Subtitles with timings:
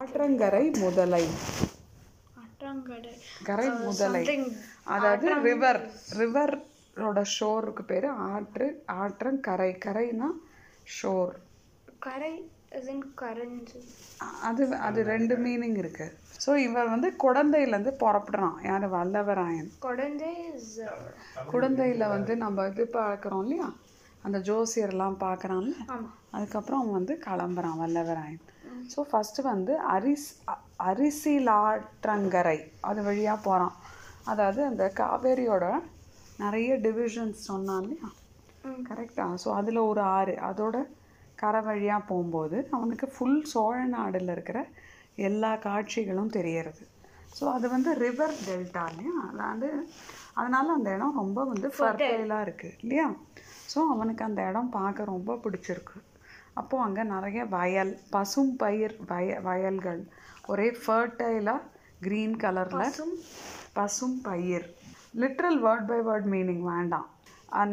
[0.00, 1.24] ஆற்றங்கரை முதலை.
[2.42, 3.12] ஆற்றங்கரை.
[3.42, 4.22] கரை முதலை.
[4.84, 5.80] அதாவது ரிவர்
[6.18, 8.66] ரிவரோட ஷோருக்கு பேர் ஆற்று
[9.00, 9.70] ஆற்றங்கரை.
[9.84, 10.28] கரைனா
[10.96, 11.36] ஷோர்
[11.98, 12.32] கரை
[14.48, 16.06] அது அது ரெண்டு மீனிங் இருக்கு.
[16.44, 18.56] ஸோ இவன் வந்து குடந்தையிலேருந்து புறப்படுறான்.
[18.62, 18.86] யார்?
[18.88, 19.70] வல்லவராயன்.
[19.80, 20.72] கொடந்தை இஸ்
[21.52, 23.68] குடந்தையில் வந்து நம்ம இது பார்க்குறோம் இல்லையா?
[24.22, 28.44] அந்த ஜோசியர்லாம் பார்க்குறான்ல ஆமாம் அதுக்கப்புறம் அவன் வந்து கிளம்புறான் வல்லவராயன்.
[28.92, 30.28] ஸோ ஃபஸ்ட்டு வந்து அரிஸ்
[30.90, 33.74] அரிசிலாற்றங்கரை அது வழியாக போகிறான்
[34.24, 35.66] அதாவது அந்த காவேரியோட
[36.38, 38.08] நிறைய டிவிஷன்ஸ் சொன்னான் இல்லையா.
[38.88, 40.34] கரெக்டாக ஸோ அதில் ஒரு ஆறு.
[40.50, 40.76] அதோட
[41.42, 44.58] கரை வழியாக போகும்போது அவனுக்கு ஃபுல் சோழ நாடில் இருக்கிற
[45.28, 46.82] எல்லா காட்சிகளும் தெரியறது.
[47.38, 49.14] ஸோ அது வந்து ரிவர் டெல்டா இல்லையா?
[49.30, 49.68] அதாவது
[50.34, 53.06] அதனால அந்த இடம் ரொம்ப வந்து ஃபர்டைலாக இருக்குது இல்லையா?
[53.72, 55.96] ஸோ அவனுக்கு அந்த இடம் பார்க்க ரொம்ப பிடிச்சிருக்கு.
[56.58, 60.02] அப்போது அங்கே நிறைய வயல் பசும் பயிர் வய வயல்கள்.
[60.52, 61.66] ஒரே ஃபர்டைலாக
[62.06, 62.98] க்ரீன் கலரில்
[63.78, 64.66] பசும் பயிர்.
[65.22, 67.08] Literal word by word meaning வேண்டாம்.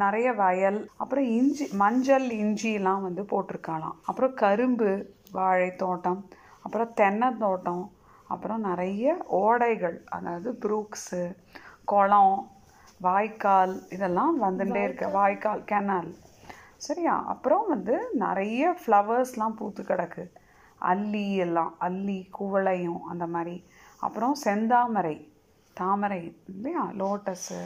[0.04, 3.98] நிறைய வயல் அப்புறம் இஞ்சி மஞ்சள் இஞ்சிலாம் வந்து போட்டிருக்காளாம்.
[4.10, 4.90] அப்புறம் கரும்பு
[5.38, 6.22] வாழை தோட்டம்
[6.66, 7.84] அப்புறம் தென்னை தோட்டம்
[8.34, 11.22] அப்புறம் நிறைய ஓடைகள் அதாவது ப்ரூக்ஸு
[11.92, 12.38] குளம்
[13.02, 15.08] வாய்க்கால் இதெல்லாம் வந்துட்டே இருக்கு.
[15.18, 15.62] வாய்க்கால்.
[15.72, 16.10] கெனால்
[16.78, 17.24] சரியா?
[17.28, 20.24] அப்புறம் வந்து நிறைய ஃப்ளவர்ஸ்லாம் பூத்து கிடக்கு.
[20.82, 23.56] அல்லி எல்லாம் அல்லி குவளையும் அந்த மாதிரி.
[24.00, 25.16] அப்புறம் செந்தாமரை
[25.74, 26.84] தாமரை இல்லையா?
[27.00, 27.62] லோட்டஸு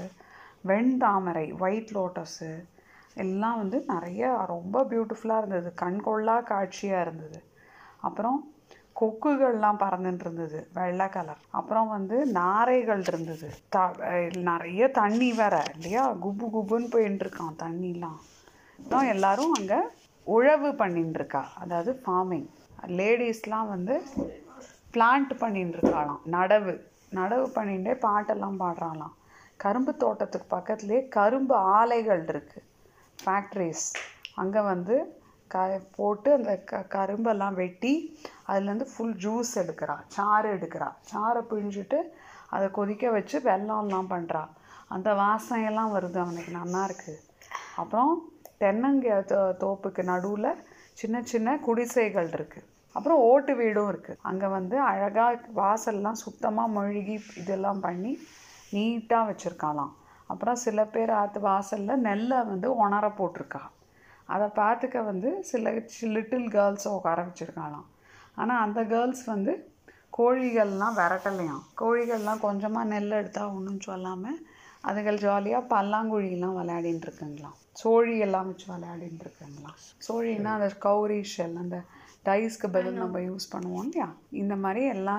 [0.68, 2.52] வெண்தாமரை ஒயிட் லோட்டஸு
[3.16, 5.70] எல்லாம் வந்து நிறைய ரொம்ப பியூட்டிஃபுல்லாக இருந்தது.
[5.82, 7.40] கண்கொள்ளா காட்சியாக இருந்தது.
[8.00, 8.40] அப்புறம்
[9.02, 13.50] கொக்குகள்லாம் பறந்துட்டு இருந்தது வெள்ளை கலர் அப்புறம் வந்து நாரைகள் இருந்தது.
[13.70, 13.80] த
[14.50, 16.04] நிறைய தண்ணி வேற இல்லையா?
[16.26, 18.20] குபு குபுன்னு போயின்னு இருக்கான் தண்ணிலாம்.
[18.90, 19.80] தான் எல்லாரும் அங்கே
[20.28, 22.48] உழவு பண்ணிட்டுருக்கா அதாவது ஃபார்மிங்
[23.00, 23.96] லேடிஸ்லாம் வந்து
[24.96, 26.74] பிளான்ட் பண்ணிட்டுருக்காளாம் நடவு.
[27.20, 29.16] நடவு பண்ணிட்டே பாட்டெல்லாம் பாடுறாளாம்.
[29.64, 32.68] கரும்பு தோட்டத்துக்கு பக்கத்துலேயே கரும்பு ஆலைகள் இருக்குது
[33.20, 33.88] ஃபேக்ட்ரிஸ்
[34.42, 34.96] அங்கே வந்து
[35.52, 35.64] க
[35.98, 37.94] போட்டு அந்த க கரும்பெல்லாம் வெட்டி
[38.50, 39.96] அதுலேருந்து ஃபுல் ஜூஸ் எடுக்கிறா.
[40.16, 40.90] சாறு எடுக்கிறா.
[41.12, 42.00] சாறை பிழிஞ்சிட்டு
[42.56, 44.44] அதை கொதிக்க வச்சு வெல்லம்லாம் பண்ணுறா
[44.88, 46.52] அந்த வாசனையெல்லாம் வருது அவனுக்கு.
[46.60, 47.20] நல்லா இருக்குது
[47.82, 48.14] அப்புறம்
[48.62, 50.64] தென்னங்க தோ- தோப்புக்கு நடுவில்
[50.94, 57.80] சின்ன சின்ன குடிசைகள் இருக்குது அப்புறம் ஓட்டு வீடும் இருக்குது அங்கே வந்து அழகாக வாசல்லாம் சுத்தமாக மொழுகி இதெல்லாம்
[57.80, 58.20] பண்ணி
[58.72, 59.92] நீட்டாக வச்சுருக்காளாம்.
[60.28, 63.62] அப்புறம் சில பேர் ஆற்று வாசலில் நெல்லை வந்து உணர போட்டிருக்கா.
[64.26, 65.72] அதை பார்த்துக்க வந்து சில
[66.02, 67.88] லிட்டில் கேர்ள்ஸை உட்கார வச்சுருக்காளாம்.
[68.36, 69.72] ஆனால் அந்த கேர்ள்ஸ் வந்து
[70.18, 71.64] கோழிகள்லாம் விரட்டலையாம்.
[71.82, 74.48] கோழிகள்லாம் கொஞ்சமாக நெல் எடுத்தால் ஒன்றும் சொல்லாமல்
[74.88, 77.60] அதுகள் ஜாலியாக பல்லாங்குழிலாம் விளையாடின்னு இருக்குங்களாம்.
[77.76, 79.78] சோழி எல்லாம் வச்சு விளையாடின்னு இருக்குங்களாம்
[80.08, 81.78] சோழின்னா அந்த கௌரி ஷெல் அந்த
[82.28, 84.08] டைஸ்க்கு பதில் நம்ம யூஸ் பண்ணுவோம் இல்லையா?
[84.42, 85.16] இந்த மாதிரி எல்லா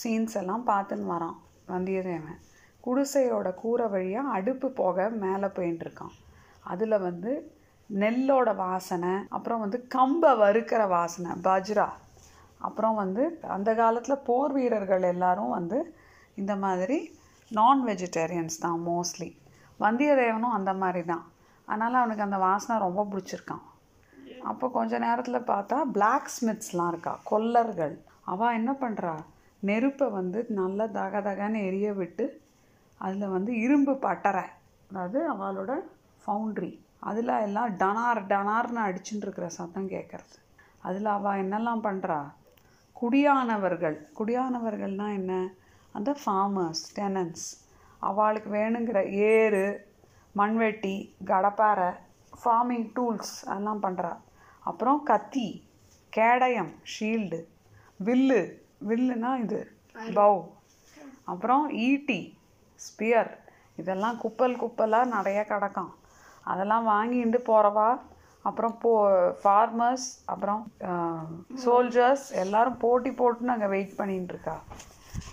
[0.00, 1.38] சீன்ஸ் எல்லாம் பார்த்துன்னு வரான்
[1.72, 2.38] வந்தியத்தேவன்.
[2.84, 6.14] குடிசையோட கூரை வழியாக அடுப்பு போக மேலே போயின்னு இருக்கான்
[6.72, 7.32] அதில் வந்து
[7.90, 11.88] நெல்லோட வாசனை அப்புறம் வந்து கம்பை வறுக்கிற வாசனை பஜ்ரா.
[12.66, 13.22] அப்புறம் வந்து
[13.56, 15.78] அந்த காலத்தில் போர் வீரர்கள் எல்லாரும் வந்து
[16.40, 16.98] இந்த மாதிரி
[17.50, 19.30] நான் வெஜிடேரியன்ஸ் தான் மோஸ்ட்லி
[19.80, 21.24] வந்தியத்தேவனும் அந்த மாதிரி தான்.
[21.68, 23.64] அதனால் அவனுக்கு அந்த வாசனை ரொம்ப பிடிச்சிருக்கான்.
[24.42, 27.94] அப்போ கொஞ்ச நேரத்தில் பார்த்தா பிளாக் ஸ்மித்ஸ்லாம் இருக்கா கொல்லர்கள்.
[28.32, 29.14] அவள் என்ன பண்ணுறா
[29.62, 32.24] நெருப்பை வந்து நல்லா தக தகன்னு எரிய விட்டு
[33.00, 34.46] அதில் வந்து இரும்பு பட்டறை
[34.90, 35.72] அதாவது அவளோட
[36.22, 40.36] ஃபவுண்ட்ரி அதில் எல்லாம் டனார் டனார்னு அடிச்சுட்டு இருக்கிற சத்தம் கேட்குறது
[40.78, 42.20] அதில் அவள் என்னெல்லாம் பண்ணுறா
[42.96, 43.96] குடியானவர்கள்.
[44.18, 45.32] குடியானவர்கள்னா என்ன?
[45.92, 47.46] அந்த ஃபார்மர்ஸ் டெனன்ஸ்
[48.02, 48.98] அவளுக்கு வேணுங்கிற
[49.30, 49.64] ஏறு
[50.40, 50.94] மண்வெட்டி
[51.30, 51.90] கடப்பாரை
[52.40, 54.12] ஃபார்மிங் டூல்ஸ் அதெல்லாம் பண்ணுறா
[54.70, 55.48] அப்புறம் கத்தி
[56.12, 57.40] கேடயம் ஷீல்டு
[58.06, 58.40] வில்லு.
[58.88, 59.60] வில்லுனா இது
[60.18, 60.40] பவ்
[61.32, 62.20] அப்புறம் ஈட்டி
[62.86, 63.30] ஸ்பியர்
[63.80, 65.92] இதெல்லாம் குப்பல் குப்பலாக நிறைய கிடக்கும்.
[66.50, 67.88] அதெல்லாம் வாங்கிட்டு போகிறவா
[68.48, 68.90] அப்புறம் போ
[69.42, 70.62] ஃபார்மர்ஸ் அப்புறம்
[71.62, 74.56] சோல்ஜர்ஸ் எல்லாரும் போட்டி போட்டுன்னு அங்கே வெயிட் பண்ணிட்டு இருக்கா.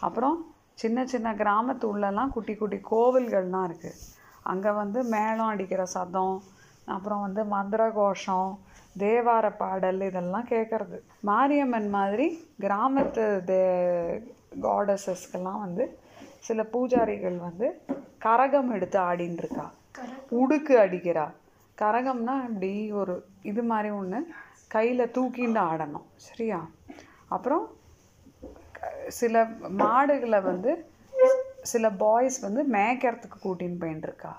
[0.08, 0.38] அப்புறம்
[0.82, 4.00] சின்ன சின்ன கிராமத்து உள்ளெல்லாம் குட்டி குட்டி கோவில்கள்லாம் இருக்குது
[4.44, 6.44] அங்கே வந்து மேளம் அடிக்கிற சத்தம்
[6.86, 8.60] அப்புறம் வந்து மந்திர கோஷம்
[9.00, 12.26] தேவார பாடல் இதெல்லாம் கேட்குறது மாரியம்மன் மாதிரி
[12.60, 13.62] கிராமத்து தே
[14.62, 16.00] காடஸஸ்க்கெல்லாம் வந்து
[16.40, 17.82] சில பூஜாரிகள் வந்து
[18.20, 19.72] கரகம் எடுத்து ஆடின்னு இருக்கா
[20.32, 21.26] உடுக்கு அடிக்கிறா.
[21.78, 24.20] கரகம்னா இப்படி ஒரு இது மாதிரி ஒன்று
[24.68, 26.08] கையில் தூக்கிண்டு ஆடணும்.
[26.16, 26.68] சரியா?
[27.28, 27.66] அப்புறம்
[29.08, 30.72] சில மாடுகளை வந்து
[31.70, 34.32] சில பாய்ஸ் வந்து மேய்க்கிறதுக்கு கூட்டின்னு போயின்னு இருக்கா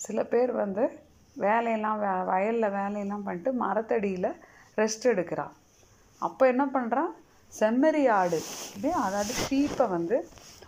[0.00, 0.84] சில பேர் வந்து
[1.36, 4.30] வேலையெல்லாம் வே வயலில் வேலையெல்லாம் பண்ணிட்டு மரத்தடியில்
[4.80, 5.46] ரெஸ்ட் எடுக்கிறா.
[6.22, 7.04] அப்போ என்ன பண்ணுறா
[7.52, 8.38] செம்மறி ஆடு
[8.74, 8.98] இல்லையா?
[9.06, 10.16] அதாவது ஷீப்பை வந்து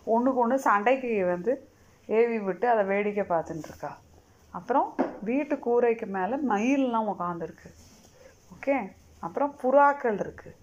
[0.04, 1.52] ஒன்றுக்கு ஒன்று சண்டைக்கு வந்து
[2.08, 3.92] ஏவி விட்டு அதை வேடிக்கை பார்த்துட்டு இருக்கா
[4.54, 4.88] அப்புறம்
[5.28, 7.68] வீட்டு கூரைக்கு மேலே மயிலெலாம் உக்காந்துருக்கு.
[8.54, 8.76] ஓகே?
[9.26, 10.58] அப்புறம் புறாக்கள் இருக்குது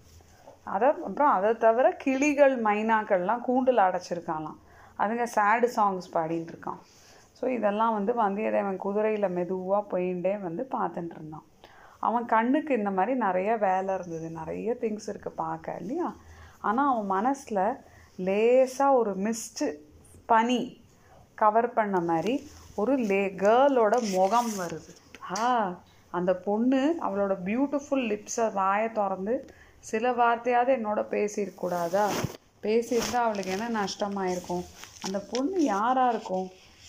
[0.74, 4.58] அதை அப்புறம் அதை தவிர கிளிகள் மைனாக்கள்லாம் கூண்டில் அடைச்சிருக்காங்களாம்.
[5.02, 6.80] அதுங்க சேடு சாங்ஸ் பாடின்னு இருக்கான்.
[7.38, 11.46] ஸோ இதெல்லாம் வந்து வந்தியத்தேவன் குதிரையில் மெதுவாக போயிட்டே வந்து பார்த்துட்டு இருந்தான்.
[12.08, 14.28] அவன் கண்ணுக்கு இந்த மாதிரி நிறைய வேலை இருந்தது.
[14.40, 16.08] நிறைய திங்ஸ் இருக்குது பார்க்க இல்லையா?
[16.68, 17.64] ஆனால் அவன் மனசில்
[18.26, 19.66] லேசாக ஒரு மிஸ்டு
[20.32, 20.60] பனி
[21.42, 22.34] கவர் பண்ண மாதிரி
[22.80, 24.92] ஒரு லே கேர்ளோட முகம் வருது.
[25.38, 25.46] ஆ
[26.18, 29.34] அந்த பொண்ணு அவளோட பியூட்டிஃபுல் லிப்ஸை வாயை திறந்து
[29.90, 32.06] சில வார்த்தையாவது என்னோட பேசியிருக்கூடாதா
[32.64, 34.64] பேசியிருந்தால் அவளுக்கு என்ன நஷ்டமாயிருக்கும்?
[35.04, 36.48] அந்த பொண்ணு யாராக இருக்கும்?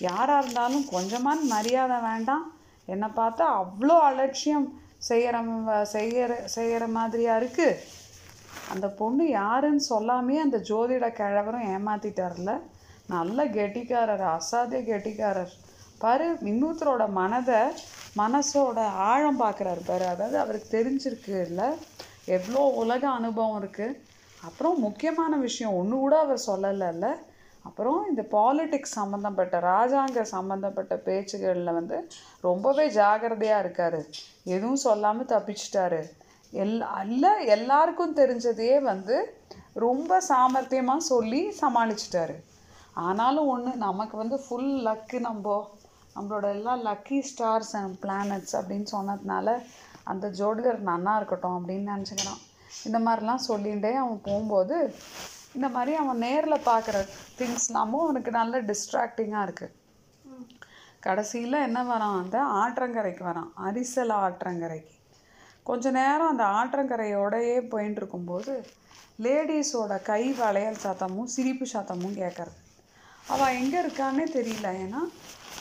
[0.10, 2.46] யாராக இருந்தாலும் கொஞ்சமான மரியாதை வேண்டாம்.
[2.94, 4.68] என்னை பார்த்தா அவ்வளோ அலட்சியம்
[5.10, 5.36] செய்கிற
[5.96, 7.80] செய்கிற செய்கிற மாதிரியாக இருக்குது
[8.74, 12.52] அந்த பொண்ணு யாருன்னு சொல்லாமே அந்த ஜோதிட கிழவரும் ஏமாத்திட்டார்ல.
[13.16, 15.54] நல்ல கெட்டிக்காரர் அசாத்திய கெட்டிக்காரர்.
[16.04, 17.62] பாரு இன்னொருத்தரோட மனதை
[18.22, 18.80] மனசோட
[19.10, 20.06] ஆழம் பார்க்குறாரு பாரு.
[20.14, 21.68] அதாவது அவருக்கு தெரிஞ்சிருக்கு இல்லை
[22.38, 23.98] எவ்வளோ உலக அனுபவம் இருக்குது
[24.48, 27.08] அப்புறம் முக்கியமான விஷயம் ஒன்று கூட அவர் சொல்லலைல்ல.
[27.68, 31.98] அப்புறம் இந்த பாலிட்டிக்ஸ் சம்மந்தப்பட்ட ராஜாங்க சம்மந்தப்பட்ட பேச்சுகளில் வந்து
[32.48, 34.00] ரொம்பவே ஜாகிரதையாக இருக்கார்.
[34.56, 36.02] எதுவும் சொல்லாமல் தப்பிச்சிட்டாரு.
[36.54, 39.18] எல்லா அல்ல எல்லாருக்கும் தெரிஞ்சதையே வந்து
[39.86, 42.36] ரொம்ப சாமர்த்தியமாக சொல்லி சமாளிச்சிட்டாரு.
[43.08, 45.56] ஆனாலும் ஒன்று நமக்கு வந்து ஃபுல் லக்கு நம்ம
[46.16, 49.50] நம்மளோட எல்லா லக்கி ஸ்டார்ஸ் அண்ட் பிளானட்ஸ் அப்படின்னு சொன்னதுனால
[50.12, 52.42] அந்த ஜோடிகர் நன்னா இருக்கட்டும் அப்படின்னு நினச்சிக்கிறான்
[52.86, 54.96] இந்த மாதிரிலாம் சொல்லிகிட்டே அவன் போகும்போது
[55.54, 56.98] இந்த மாதிரி அவன் நேரில் பார்க்குற
[57.40, 59.78] திங்ஸ்லாமும் அவனுக்கு நல்ல டிஸ்ட்ராக்டிங்காக இருக்குது
[61.00, 62.18] கடைசியில் என்ன வரான்?
[62.22, 63.52] அந்த ஆற்றங்கரைக்கு வரான்.
[63.68, 64.96] அரிசல் ஆற்றங்கரைக்கு.
[65.64, 68.54] கொஞ்ச நேரம் அந்த ஆற்றங்கரையோடையே போயின்னு இருக்கும்போது
[69.26, 72.60] லேடிஸோட கை வளையல் சத்தமும் சிரிப்பு சத்தமும் கேட்குறது
[73.28, 74.68] அவள் எங்கே இருக்கான்னே தெரியல.
[74.84, 75.02] ஏன்னா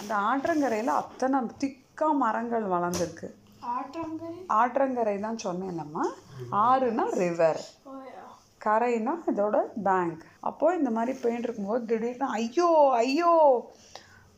[0.01, 3.29] அந்த ஆற்றங்கரையில் அத்தனை திக்காக மரங்கள் வளர்ந்துருக்கு.
[3.75, 4.39] ஆற்றங்கரை?
[4.61, 6.05] ஆற்றங்கரை தான் சொன்னேன்லம்மா.
[6.51, 7.63] ஆறுனா ரிவர்
[8.65, 12.69] கரைனா இதோட பேங்க் அப்போது இந்த மாதிரி போயிட்டு இருக்கும்போது திடீர்னு ஐயோ
[13.03, 13.33] ஐயோ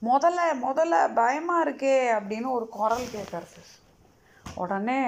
[0.02, 3.62] முதல்ல முதல்ல பயமாக இருக்கே அப்படின்னு ஒரு குரல் கேட்கறது
[4.44, 5.02] உடனே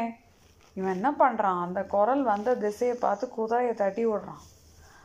[0.77, 4.43] இவன் என்ன பண்ணுறான் அந்த குரல் வந்த திசையை பார்த்து குதிரையை தட்டி விடுறான்.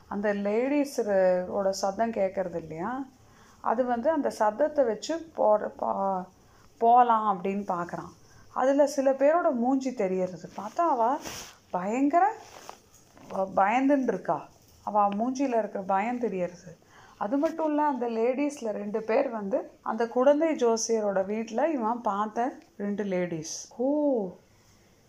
[0.08, 2.92] அந்த லேடிஸோட சத்தம் கேட்கறது இல்லையா?
[3.62, 5.90] அது வந்து அந்த சத்தத்தை வச்சு போட போ
[6.82, 8.14] போகலாம் அப்படின்னு பார்க்குறான்.
[8.60, 10.48] அதில் சில பேரோட மூஞ்சி தெரியறது.
[10.60, 11.22] பார்த்தா அவள்
[11.76, 12.26] பயங்கர
[13.32, 14.38] பயந்துன்ருக்கா பயந்துன்னு இருக்கா
[14.88, 16.72] அவள் மூஞ்சியில் இருக்கிற பயம் தெரியறது.
[17.24, 19.58] அது மட்டும் இல்லை அந்த லேடிஸில் ரெண்டு பேர் வந்து
[19.92, 22.46] அந்த குழந்தை ஜோசியரோட வீட்டில் இவன் பார்த்த
[22.84, 23.56] ரெண்டு லேடிஸ்.
[23.78, 23.88] ஓ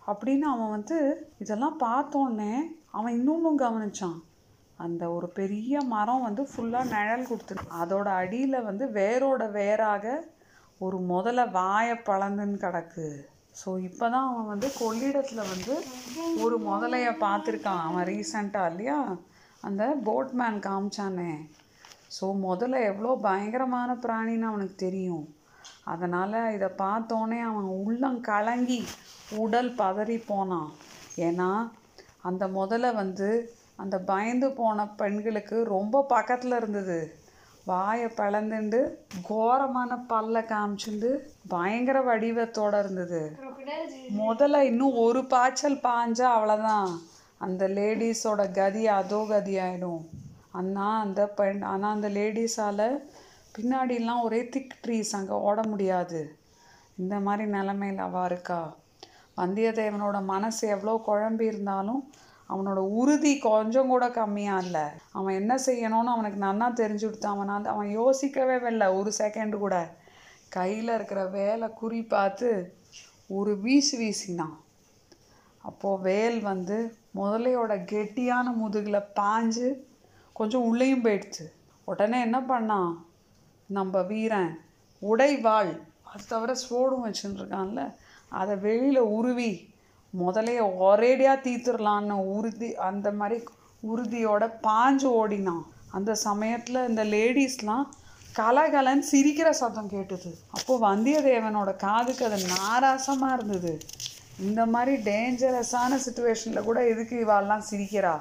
[0.07, 0.99] அப்படின்னு அவன் வந்து
[1.43, 2.55] இதெல்லாம் பார்த்தோன்னே
[2.99, 4.19] அவன் இன்னொன்றும் கவனிச்சான்.
[4.85, 10.05] அந்த ஒரு பெரிய மரம் வந்து ஃபுல்லாக நிழல் கொடுத்துருக்கு அதோட அடியில் வந்து வேரோட வேராக
[10.85, 13.09] ஒரு முதல்ல வாயை பழந்துன்னு கிடக்கு.
[13.55, 15.75] ஸோ இப்போ தான் அவன் வந்து கொள்ளிடத்தில் வந்து
[16.43, 17.83] ஒரு முதலைய பார்த்துருக்கான்.
[17.89, 18.99] அவன் ரீசண்டாக இல்லையா?
[19.63, 21.33] அந்த போட்மேன் காமிச்சானே.
[22.17, 25.27] ஸோ முதல்ல எவ்வளோ பயங்கரமான பிராணின்னு அவனுக்கு தெரியும்.
[25.85, 28.81] அதனால் இதை பார்த்தோன்னே அவன் உள்ளம் கலங்கி
[29.43, 30.71] உடல் பதறி போனான்.
[31.19, 31.51] ஏன்னா
[32.23, 33.29] அந்த முதல்ல வந்து
[33.77, 36.99] அந்த பயந்து போன பெண்களுக்கு ரொம்ப பக்கத்தில் இருந்தது.
[37.65, 38.81] வாயை பிளந்துண்டு
[39.29, 41.11] கோரமான பல்ல காமிச்சுண்டு
[41.49, 43.23] பயங்கர வடிவத்தோட இருந்தது
[44.21, 46.91] முதல்ல இன்னும் ஒரு பாய்ச்சல் பாஞ்சா அவ்வளோதான்
[47.39, 50.03] அந்த லேடிஸோட கதி அதோ கதி ஆயிடும்.
[50.53, 52.87] அண்ணா அந்த பெண் ஆனால் அந்த லேடிஸால்
[53.55, 56.21] பின்னாடிலாம் ஒரே திக் ட்ரீஸ் அங்கே ஓட முடியாது.
[56.99, 58.61] இந்த மாதிரி நிலமையில் அவள் இருக்கா?
[59.37, 62.03] வந்தியத்தேவனோட மனசு எவ்வளோ குழம்பி இருந்தாலும்
[62.51, 64.81] அவனோட உறுதி கொஞ்சம் கூட கம்மியாக இல்லை.
[65.13, 68.87] அவன் என்ன செய்யணும்னு அவனுக்கு நன்னா தெரிஞ்சு கொடுத்தான் அவன் அந்த- அவன் யோசிக்கவே இல்லை.
[68.87, 69.97] ஒரு செகண்ட் கூட.
[70.49, 72.77] கையில் இருக்கிற வேலை குறி பார்த்து
[73.29, 74.65] ஒரு வீசு வீசினான்.
[75.59, 79.75] அப்போது வேல் வந்து முதலையோட கெட்டியான முதுகில் பாஞ்சு
[80.33, 81.53] கொஞ்சம் உள்ளேயும் போயிடுச்சு.
[81.85, 82.95] உடனே என்ன பண்ணான்?
[83.67, 84.61] நம்ம வீரன்
[85.03, 85.89] உடைவாள்.
[86.03, 87.95] அது தவிர ஸ்வோடும் வச்சுருக்கான்ல
[88.29, 89.70] அதை வெளியில் உருவி
[90.11, 90.55] முதலே
[90.89, 93.39] ஒரேடியாக தீத்துடலான்னு உறுதி அந்த மாதிரி
[93.91, 95.65] உறுதியோட பாஞ்சு ஓடினான்.
[95.97, 97.87] அந்த சமயத்தில் இந்த லேடிஸ்லாம்
[98.39, 100.31] கலகலன்னு சிரிக்கிற சத்தம் கேட்டுது.
[100.57, 103.73] அப்போது வந்தியத்தேவனோட காதுக்கு அது நாராசமாக இருந்தது.
[104.49, 108.15] இந்த மாதிரி டேஞ்சரஸான சுச்சுவேஷனில் கூட எதுக்கு இவாள்லாம் சிரிக்கிறா?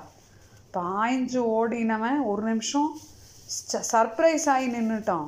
[0.78, 2.90] பாய்ஞ்சு ஓடினவன் ஒரு நிமிஷம்
[3.92, 5.28] சர்ப்ரைஸ் ஆகி நின்றுட்டான்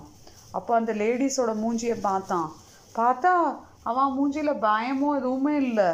[0.58, 2.50] அப்போ அந்த லேடிஸோட மூஞ்சியை பார்த்தான்.
[2.96, 3.34] பார்த்தா
[3.92, 5.92] அவன் மூஞ்சியில் பயமோ எதுவுமே இல்லை.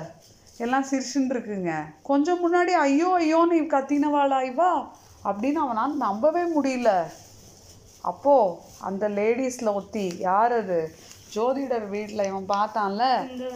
[0.58, 1.74] எல்லாம் சிரிச்சுன்னு இருக்குங்க.
[2.02, 4.72] கொஞ்சம் முன்னாடி ஐயோ ஐயோன்னு கத்தினவாளா இவா
[5.24, 6.92] அப்படின்னு அவனால் நம்பவே முடியல.
[8.02, 8.36] அப்போ
[8.80, 10.80] அந்த லேடிஸில் ஒத்தி யார் அது?
[11.36, 13.04] ஜோதிடர் வீட்டில் இவன் பார்த்தான்ல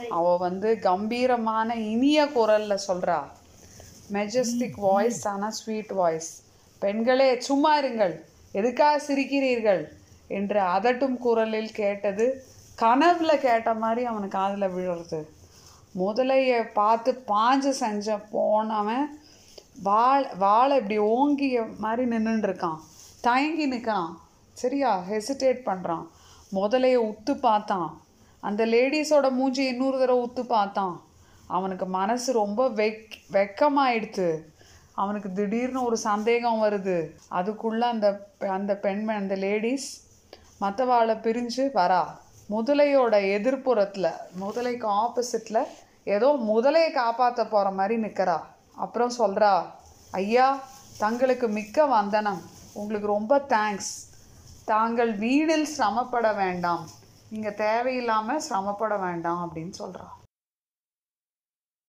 [0.10, 3.20] அவ வந்து கம்பீரமான இனிய குரல்ல சொல்றா.
[4.14, 6.32] மெஜஸ்டிக் வாய்ஸ் ஆனால் ஸ்வீட் வாய்ஸ்
[6.80, 8.16] பெண்களே சும்மா இருங்கள்.
[8.52, 9.84] எதுக்காக சிரிக்கிறீர்கள்?
[10.28, 12.26] என்று அதட்டும் குரலில் கேட்டது
[12.82, 15.20] கனவுல கேட்ட மாதிரி அவனுக்கு காதில் விழுறது.
[16.00, 19.20] முதலைய பார்த்து பாஞ்சு செஞ்ச போனவன்
[19.84, 22.80] வாழை வாழை இப்படி ஓங்கிய மாதிரி நின்றுருக்கான்
[23.22, 24.20] தயங்கி நிற்கிறான்.
[24.54, 25.04] சரியா?
[25.10, 26.08] ஹெசிடேட் பண்ணுறான்
[26.54, 28.02] முதலைய உத்து பார்த்தான்.
[28.40, 31.02] அந்த லேடிஸோட மூஞ்சி இன்னொரு தடவை உத்து பார்த்தான்.
[31.48, 34.40] அவனுக்கு மனசு ரொம்ப வெக் வெக்கமாயிடுத்து.
[34.94, 37.10] அவனுக்கு திடீர்னு ஒரு சந்தேகம் வருது.
[37.28, 40.08] அதுக்குள்ளே அந்த அந்த பெண்மை அந்த லேடிஸ்
[40.60, 42.04] மற்றவாளை பிரிஞ்சு வரா.
[42.54, 45.62] முதலையோட எதிர்ப்புறத்தில் முதலைக்கு ஆப்போசிட்டில்
[46.16, 48.38] ஏதோ முதலையை காப்பாற்ற போகிற மாதிரி நிற்கிறா
[48.84, 49.52] அப்புறம் சொல்கிறா
[50.22, 50.48] ஐயா
[51.04, 52.42] தங்களுக்கு மிக்க வந்தனம்.
[52.74, 53.94] உங்களுக்கு ரொம்ப தேங்க்ஸ்
[54.72, 56.84] தாங்கள் வீடில் சிரமப்பட வேண்டாம்.
[57.34, 60.08] நீங்கள் தேவையில்லாமல் சிரமப்பட வேண்டாம் அப்படின்னு சொல்கிறா